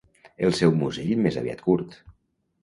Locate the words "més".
1.27-1.37